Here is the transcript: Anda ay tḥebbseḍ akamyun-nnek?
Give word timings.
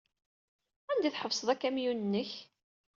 Anda 0.91 1.07
ay 1.07 1.13
tḥebbseḍ 1.13 1.47
akamyun-nnek? 1.53 2.31